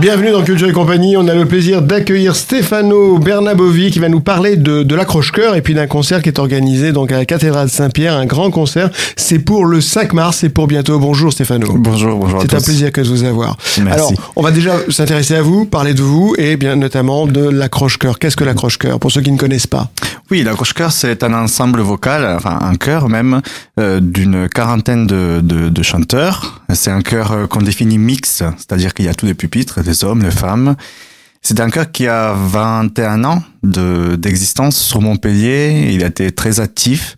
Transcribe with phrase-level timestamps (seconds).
[0.00, 1.16] Bienvenue dans Culture et compagnie.
[1.16, 5.62] On a le plaisir d'accueillir Stefano Bernabovi qui va nous parler de, de l'accroche-cœur et
[5.62, 8.90] puis d'un concert qui est organisé donc à la cathédrale Saint-Pierre, un grand concert.
[9.16, 11.00] C'est pour le 5 mars, c'est pour bientôt.
[11.00, 11.66] Bonjour Stefano.
[11.76, 12.42] Bonjour, bonjour.
[12.42, 13.56] C'est un plaisir que de vous avoir.
[13.82, 13.92] Merci.
[13.92, 18.20] Alors, on va déjà s'intéresser à vous, parler de vous et bien notamment de l'accroche-cœur.
[18.20, 19.90] Qu'est-ce que l'accroche-cœur pour ceux qui ne connaissent pas?
[20.30, 23.40] Oui, l'accroche-cœur, c'est un ensemble vocal, enfin un chœur même,
[23.80, 26.60] euh, d'une quarantaine de, de, de chanteurs.
[26.74, 30.04] C'est un chœur euh, qu'on définit mix, c'est-à-dire qu'il y a tous les pupitres, les
[30.04, 30.76] hommes, les femmes.
[31.42, 35.90] C'est un chœur qui a 21 ans de d'existence sur Montpellier.
[35.92, 37.16] Il a été très actif.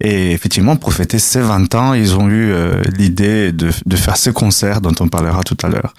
[0.00, 4.16] Et effectivement, pour fêter ses 20 ans, ils ont eu euh, l'idée de, de faire
[4.16, 5.94] ce concert dont on parlera tout à l'heure.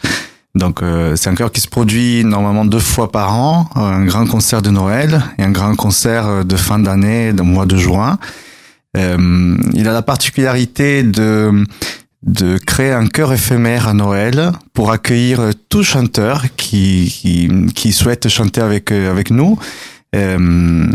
[0.55, 4.27] Donc euh, c'est un chœur qui se produit normalement deux fois par an, un grand
[4.27, 8.19] concert de Noël et un grand concert euh, de fin d'année, au mois de juin.
[8.95, 11.65] Euh, il a la particularité de
[12.25, 18.27] de créer un chœur éphémère à Noël pour accueillir tout chanteur qui qui, qui souhaite
[18.29, 19.57] chanter avec euh, avec nous.
[20.15, 20.85] Euh,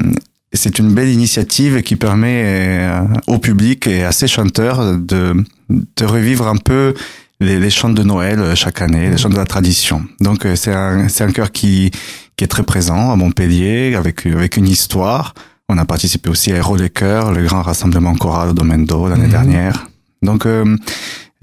[0.52, 5.34] c'est une belle initiative qui permet euh, au public et à ses chanteurs de
[5.68, 6.94] de revivre un peu
[7.40, 10.04] les, les chants de Noël chaque année, les chants de la tradition.
[10.20, 11.90] Donc euh, c'est un c'est un chœur qui
[12.36, 15.34] qui est très présent à Montpellier avec avec une histoire.
[15.68, 19.06] On a participé aussi à Héros des chœurs, le grand rassemblement choral au Domaine d'Eau
[19.08, 19.30] l'année Mhm.
[19.30, 19.86] dernière.
[20.22, 20.76] Donc euh,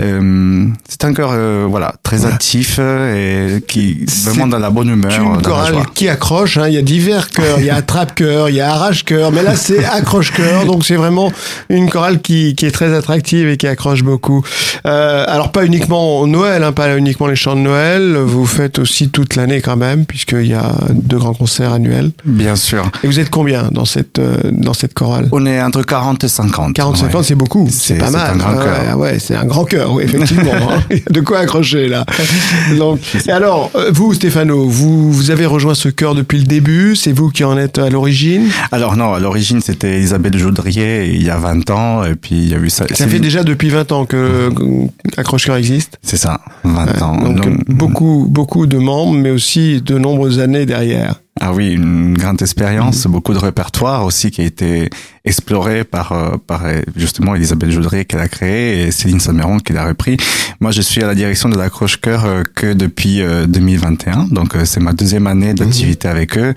[0.01, 2.35] euh, c'est un chœur euh, voilà très Voilà.
[2.35, 6.09] actif euh, et qui C'est vraiment dans la bonne humeur, une dans la chorale qui
[6.09, 6.57] accroche.
[6.57, 6.67] hein.
[6.67, 9.55] Il y a divers chœurs, il y a attrape-cœur, il y a arrache-cœur, mais là
[9.55, 10.65] c'est accroche-cœur.
[10.65, 11.31] Donc c'est vraiment
[11.69, 14.43] une chorale qui, qui est très attractive et qui accroche beaucoup.
[14.85, 18.17] Euh, alors pas uniquement Noël, hein, pas uniquement les chants de Noël.
[18.17, 22.11] Vous faites aussi toute l'année quand même, puisqu'il y a deux grands concerts annuels.
[22.25, 22.83] Bien sûr.
[23.03, 24.19] Et vous êtes combien dans cette
[24.52, 25.30] dans cette chorale?
[25.31, 26.73] On est entre 40 et 50.
[26.73, 27.23] 40 50 ouais.
[27.23, 28.31] c'est beaucoup, c'est C'est- pas c'est mal.
[28.31, 28.97] un grand cœur.
[28.97, 30.52] ouais, ouais, c'est un grand cœur, oui, effectivement.
[30.54, 30.82] hein.
[30.89, 32.05] Il y a de quoi accrocher là.
[32.77, 36.95] Donc, et alors, euh, vous, Stéphano, vous, vous avez rejoint ce chœur depuis le début.
[36.95, 38.48] C'est vous qui en êtes à l'origine?
[38.71, 42.49] Alors non, à l'origine c'était Isabelle Joudrier il y a 20 ans et puis il
[42.49, 42.86] y a eu ça.
[42.93, 44.49] Ça fait déjà depuis 20 ans que
[45.17, 45.98] Accroche Cœur existe?
[46.02, 47.17] C'est ça, 20 ans.
[47.17, 51.21] Donc, Donc, beaucoup, beaucoup de membres, mais aussi de nombreuses années derrière.
[51.42, 54.89] Ah oui, une grande expérience, beaucoup de répertoire aussi qui a été
[55.25, 59.73] exploré par euh, par euh, justement Elisabeth Joudrier qui l'a créé et Céline Sameron qui
[59.73, 60.17] l'a repris.
[60.59, 64.55] Moi, je suis à la direction de l'accroche cœur euh, que depuis euh, 2021, donc
[64.65, 65.55] c'est ma deuxième année Mhm.
[65.55, 66.53] d'activité avec eux.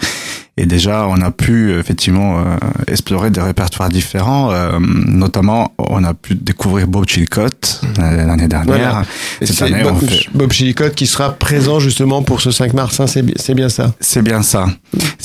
[0.61, 2.57] Et déjà, on a pu effectivement euh,
[2.89, 4.51] explorer des répertoires différents.
[4.51, 8.67] euh, notamment, on a pu découvrir Bob Chilcott euh, l'année dernière.
[8.77, 9.03] Voilà.
[9.41, 12.99] Et Cette on Bob, fait- Bob Chillicott qui sera présent justement pour ce 5 mars.
[12.99, 13.95] hein, c'est bien ça?
[14.01, 14.67] C'est bien ça.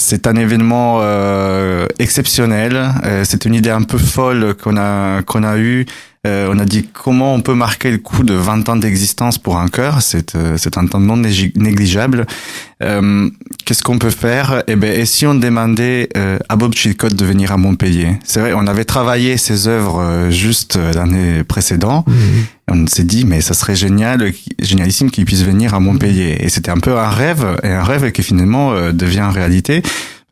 [0.05, 2.75] C'est un événement euh, exceptionnel.
[3.05, 5.85] Euh, c'est une idée un peu folle qu'on a qu'on a eu.
[6.25, 9.57] Euh, on a dit comment on peut marquer le coup de 20 ans d'existence pour
[9.57, 10.01] un chœur.
[10.01, 12.25] C'est euh, c'est un temps non négligeable.
[12.81, 13.29] Euh,
[13.65, 14.63] Qu'est-ce qu'on peut faire?
[14.67, 18.17] Eh ben, et si on demandait euh, à Bob Chilcott de venir à Montpellier?
[18.23, 22.05] C'est vrai, on avait travaillé ses œuvres euh, juste euh, l'année précédente.
[22.69, 26.37] On s'est dit, mais ça serait génial, génialissime qu'il puisse venir à Montpellier.
[26.39, 29.81] Et c'était un peu un rêve, et un rêve qui finalement euh, devient réalité.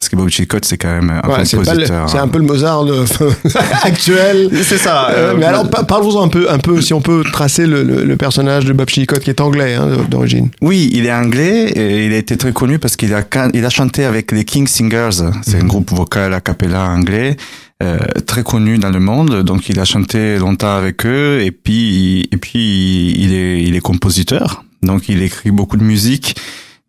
[0.02, 2.10] Parce que Bob Chilcott, c'est quand même un Ouais, compositeur.
[2.10, 3.06] c'est un peu le Mozart de-
[3.84, 4.50] actuel.
[4.64, 5.10] C'est ça.
[5.12, 7.84] Euh, euh, mais alors, pa- parlons-en un peu, un peu, si on peut tracer le,
[7.84, 10.50] le- le personnage de Bob Chillicott qui est anglais hein, d'origine.
[10.62, 13.24] Oui, il est anglais et il a été très connu parce qu'il a,
[13.54, 15.22] il a chanté avec les King Singers.
[15.44, 17.38] C'est un groupe vocal a cappella anglais.
[17.84, 22.28] euh, très connu dans le monde, donc il a chanté longtemps avec eux et puis
[22.32, 26.36] et puis il est il est compositeur, donc il écrit beaucoup de musique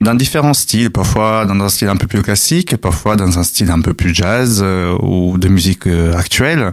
[0.03, 3.71] dans différents styles, parfois dans un style un peu plus classique, parfois dans un style
[3.71, 6.71] un peu plus jazz euh, ou de musique euh, actuelle.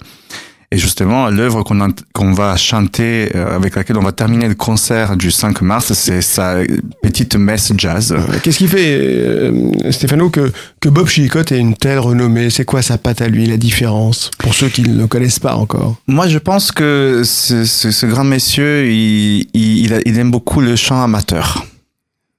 [0.72, 1.79] Et justement, l'œuvre qu'on
[2.13, 6.22] qu'on va chanter, euh, avec laquelle on va terminer le concert du 5 mars, c'est
[6.22, 6.57] sa
[7.01, 8.16] petite messe jazz.
[8.44, 9.51] Qu'est-ce qui fait, euh,
[9.91, 12.51] Stéphano, que, que Bob Chillicott ait une telle renommée?
[12.51, 15.56] C'est quoi sa patte à lui, la différence Pour ceux qui ne le connaissent pas
[15.56, 15.95] encore?
[16.07, 20.30] Moi, je pense que ce, ce, ce grand monsieur, il, il, il a- il aime
[20.30, 21.65] beaucoup le chant amateur.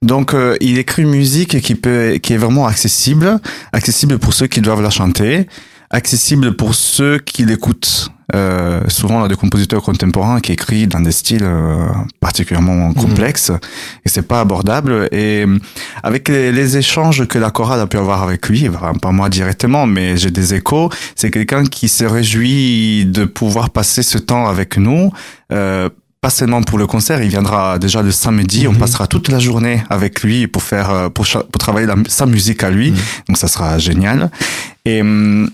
[0.03, 3.39] Donc, euh, il écrit une musique qui peut, qui est vraiment accessible,
[3.73, 5.47] accessible pour ceux qui doivent la chanter,
[5.91, 8.11] accessible pour ceux qui l'écoutent.
[8.35, 11.87] Euh, souvent, on a des compositeurs contemporains qui écrivent dans des styles euh,
[12.21, 13.51] particulièrement complexes
[14.05, 15.09] et c'est pas abordable.
[15.13, 15.59] Et euh,
[16.03, 19.29] avec les, les échanges que la chorale a pu avoir avec lui, enfin, pas moi
[19.29, 24.47] directement, mais j'ai des échos, c'est quelqu'un qui se réjouit de pouvoir passer ce temps
[24.47, 25.11] avec nous.
[25.53, 25.89] Euh,
[26.21, 29.83] pas seulement pour le concert, il viendra déjà le samedi, on passera toute la journée
[29.89, 31.27] avec lui pour faire, euh, pour,
[31.59, 32.93] travailler la- sa musique à lui,
[33.27, 34.31] donc ça sera génial.
[34.85, 35.51] Et hum,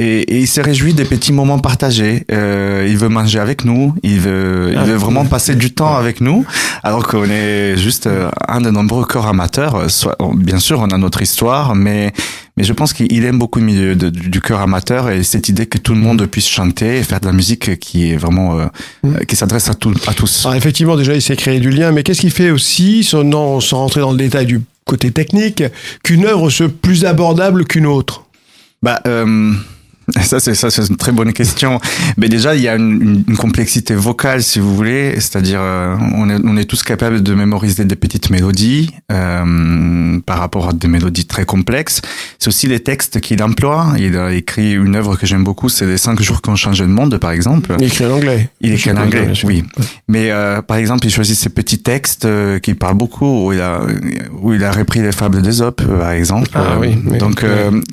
[0.00, 2.24] et, et, il se réjouit des petits moments partagés.
[2.30, 6.20] Euh, il veut manger avec nous, il veut, il veut vraiment passer du temps avec
[6.20, 6.46] nous,
[6.84, 9.90] alors qu'on est juste euh, un de nombreux corps amateurs.
[9.90, 12.12] Soit, bien sûr, on a notre histoire, mais
[12.56, 15.78] mais je pense qu'il aime beaucoup le milieu du cœur amateur et cette idée que
[15.78, 18.66] tout le monde puisse chanter et faire de la musique qui est vraiment euh,
[19.04, 19.26] mm.
[19.26, 20.44] qui s'adresse à, tout, à tous.
[20.44, 23.78] Alors effectivement, déjà, il s'est créé du lien, mais qu'est-ce qui fait aussi, sans, sans
[23.78, 25.62] rentrer dans le détail du côté technique,
[26.02, 28.24] qu'une œuvre soit plus abordable qu'une autre
[28.82, 29.00] Bah.
[29.06, 29.52] Euh
[30.22, 31.80] Ça, c'est ça, c'est une très bonne question.
[32.16, 36.28] Mais déjà, il y a une, une complexité vocale, si vous voulez, c'est-à-dire euh, on,
[36.30, 40.88] est, on est tous capables de mémoriser des petites mélodies euh, par rapport à des
[40.88, 42.00] mélodies très complexes.
[42.38, 43.92] C'est aussi les textes qu'il emploie.
[43.98, 46.90] Il a écrit une œuvre que j'aime beaucoup, c'est les cinq jours qu'on changeait de
[46.90, 47.74] monde, par exemple.
[47.78, 48.48] Il écrit en anglais.
[48.60, 49.64] Il écrit en anglais, oui.
[50.08, 53.60] Mais euh, par exemple, il choisit ces petits textes euh, qui parlent beaucoup, où il
[53.60, 53.80] a
[54.40, 56.48] où il a repris les fables d'Ésope, par exemple.
[56.54, 56.94] Ah oui.
[57.18, 57.44] Donc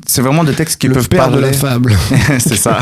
[0.06, 1.36] c'est vraiment des textes qui Le peuvent père parler.
[1.36, 1.96] de la fable.
[2.38, 2.78] c'est ça.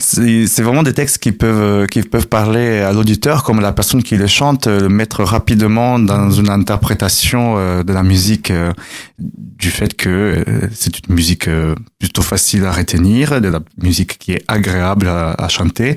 [0.00, 4.16] C'est vraiment des textes qui peuvent qui peuvent parler à l'auditeur comme la personne qui
[4.16, 8.72] les chante, le mettre rapidement dans une interprétation euh, de la musique euh,
[9.18, 11.48] du fait que euh, c'est une musique
[11.98, 15.96] plutôt facile à retenir, de la musique qui est agréable à, à chanter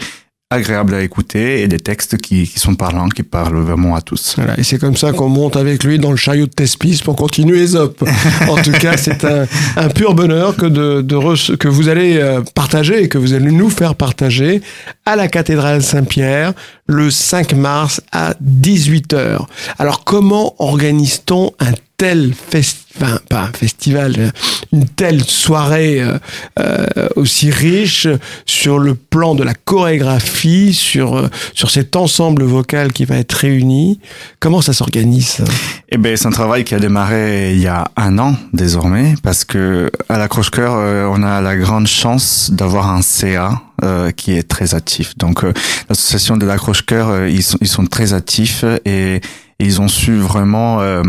[0.51, 4.36] agréable à écouter et des textes qui, qui, sont parlants, qui parlent vraiment à tous.
[4.36, 7.15] Voilà, et c'est comme ça qu'on monte avec lui dans le chariot de Thespis pour
[7.15, 8.03] continuer Zop.
[8.50, 12.42] en tout cas, c'est un, un, pur bonheur que, de, de que vous allez euh,
[12.53, 14.62] partager et que vous allez nous faire partager
[15.06, 16.53] à la cathédrale Saint-Pierre
[16.87, 19.45] le 5 mars à 18h.
[19.79, 24.33] Alors comment organise-t-on un tel festival, pas un festival,
[24.73, 26.17] une telle soirée euh,
[26.59, 28.07] euh, aussi riche
[28.47, 33.33] sur le plan de la chorégraphie, sur, euh, sur cet ensemble vocal qui va être
[33.33, 33.99] réuni?
[34.39, 35.43] Comment ça s'organise?
[35.89, 39.45] Eh ben, c'est un travail qui a démarré il y a un an désormais, parce
[39.45, 44.33] que à la Croche-Cœur, euh, on a la grande chance d'avoir un CA euh, qui
[44.33, 45.17] est très actif.
[45.17, 45.53] Donc, euh,
[45.89, 49.21] l'association de la Croche-Cœur, ils, sont, ils sont très actifs et, et
[49.59, 51.03] ils ont su vraiment euh,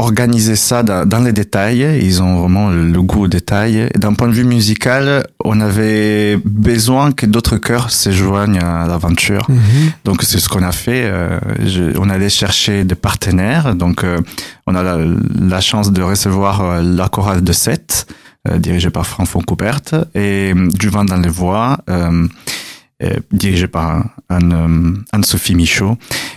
[0.00, 1.86] organiser ça dans, dans, les détails.
[2.02, 3.88] Ils ont vraiment le goût au détail.
[3.96, 9.46] D'un point de vue musical, on avait besoin que d'autres chœurs se joignent à l'aventure.
[9.48, 9.92] Mhm.
[10.04, 11.04] Donc c'est ce qu'on a fait.
[11.04, 13.74] Euh, je, on allait chercher des partenaires.
[13.74, 14.20] Donc euh,
[14.66, 14.98] on a la,
[15.40, 17.99] la, chance de recevoir euh, la chorale de Sète,
[18.48, 19.80] euh, dirigée par François Coupert,
[20.14, 21.78] et du vent dans les voix.
[21.88, 22.26] Euh,
[23.32, 25.96] dirigé par Anne, Anne-Sophie Michaud,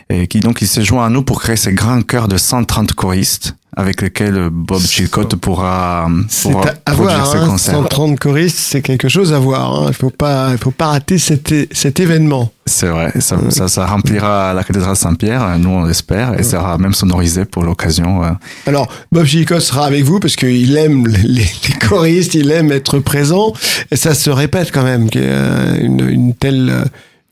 [0.10, 2.94] et qui donc il s'est joint à nous pour créer ces grands chœurs de 130
[2.94, 6.08] choristes avec lesquels Bob Chilcott pourra,
[6.42, 7.76] pourra à produire voir, ses hein, concerts.
[7.76, 9.74] 130 choristes, c'est quelque chose à voir.
[9.74, 9.86] Hein.
[9.90, 12.52] Il faut pas, il faut pas rater cet, cet événement.
[12.66, 16.78] C'est vrai, ça, ça, ça, remplira la cathédrale Saint-Pierre, nous on l'espère, et ça sera
[16.78, 18.22] même sonorisé pour l'occasion.
[18.66, 23.00] Alors, Bob Chilcott sera avec vous parce qu'il aime les, les, choristes, il aime être
[23.00, 23.52] présent,
[23.92, 26.86] et ça se répète quand même, une, une telle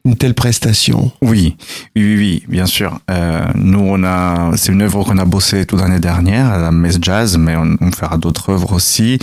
[0.05, 1.11] une telle prestation.
[1.21, 1.55] Oui,
[1.95, 2.99] oui, oui, oui bien sûr.
[3.09, 6.71] Euh, nous, on a, c'est une œuvre qu'on a bossé toute l'année dernière à la
[6.71, 9.19] messe jazz, mais on, on fera d'autres œuvres aussi.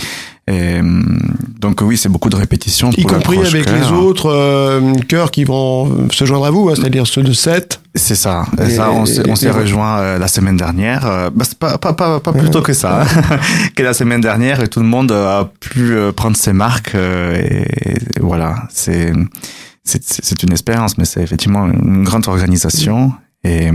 [0.49, 0.79] Et,
[1.59, 2.89] donc oui, c'est beaucoup de répétitions.
[2.97, 7.05] Y compris avec les autres euh, chœurs qui vont se joindre à vous, hein, c'est-à-dire
[7.05, 7.81] ceux de 7.
[7.93, 8.45] C'est ça.
[8.59, 11.05] Et, ça, on s'est rejoint euh, la semaine dernière.
[11.05, 13.37] Euh, bah, pas, pas, pas, pas plus tôt que ça, hein,
[13.75, 16.95] que la semaine dernière, et tout le monde a pu euh, prendre ses marques.
[16.95, 17.67] et,
[18.15, 19.13] et voilà, c'est
[19.89, 23.11] c'est une expérience, mais c'est effectivement une grande organisation
[23.45, 23.69] et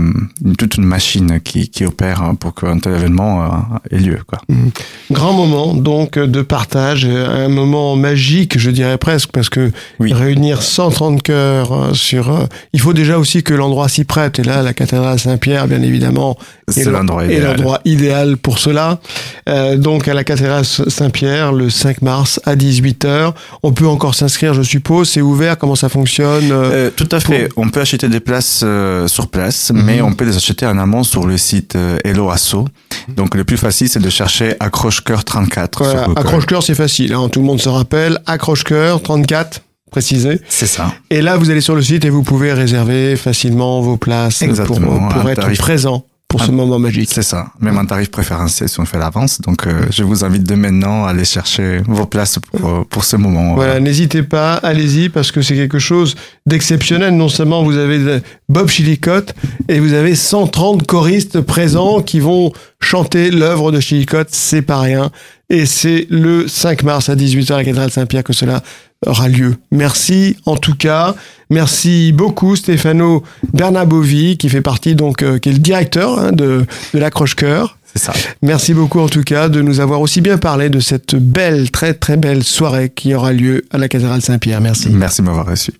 [0.59, 4.19] toute une machine qui, qui opère pour qu'un tel événement ait lieu.
[4.27, 4.39] Quoi.
[4.47, 4.67] Mmh.
[5.11, 10.13] Grand moment donc de partage, un moment magique, je dirais presque, parce que oui.
[10.13, 12.47] réunir 130 cœurs sur...
[12.73, 16.37] Il faut déjà aussi que l'endroit s'y prête, et là, la cathédrale Saint-Pierre, bien évidemment,
[16.67, 17.57] c'est l'endroit idéal.
[17.85, 18.99] idéal pour cela.
[19.47, 23.33] Euh, donc à la cathédrale Saint-Pierre, le 5 mars à 18h.
[23.63, 25.09] On peut encore s'inscrire, je suppose.
[25.09, 27.49] C'est ouvert, comment ça fonctionne euh, Tout à fait.
[27.49, 27.63] Pour...
[27.63, 29.83] On peut acheter des places euh, sur place Mm -hmm.
[29.83, 32.65] mais on peut les acheter en amont sur le site euh, Hello Asso.
[33.07, 35.83] Donc le plus facile, c'est de chercher Accroche-Cœur 34.
[35.83, 37.13] Voilà, Accroche-Cœur, c'est facile.
[37.13, 37.29] Hein.
[37.29, 38.19] Tout le monde se rappelle.
[38.25, 40.41] Accroche-Cœur 34 précisé.
[40.49, 40.93] C'est ça.
[41.09, 45.09] Et là, vous allez sur le site et vous pouvez réserver facilement vos places Exactement,
[45.09, 45.59] pour, pour être tarif...
[45.59, 46.03] présent
[46.37, 47.09] pour ce un, moment magique.
[47.11, 49.39] C'est ça, même un tarif préférentiel si on fait l'avance.
[49.41, 53.15] Donc, euh, je vous invite dès maintenant à aller chercher vos places pour, pour ce
[53.15, 53.55] moment.
[53.55, 56.15] Voilà, n'hésitez pas, allez-y parce que c'est quelque chose
[56.45, 57.15] d'exceptionnel.
[57.15, 59.33] Non seulement vous avez Bob Chillicott
[59.69, 65.11] et vous avez 130 choristes présents qui vont chanter l'œuvre de Chillicott, c'est pas rien.
[65.49, 68.61] Et c'est le 5 mars à 18h à la cathédrale Saint-Pierre que cela
[69.05, 69.55] aura lieu.
[69.71, 71.15] Merci en tout cas.
[71.49, 76.65] Merci beaucoup Stefano Bernabovi qui fait partie donc euh, qui est le directeur hein, de
[76.93, 77.77] de l'accroche-cœur.
[77.85, 78.13] C'est ça.
[78.41, 81.93] Merci beaucoup en tout cas de nous avoir aussi bien parlé de cette belle, très
[81.93, 84.59] très belle soirée qui aura lieu à la cathédrale Saint-Pierre.
[84.59, 84.89] Merci.
[84.89, 85.71] Merci de m'avoir reçu.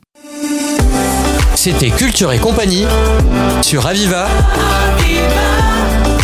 [1.56, 2.86] C'était Culture et compagnie
[3.62, 4.28] sur Aviva.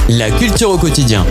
[0.10, 1.26] La culture au quotidien.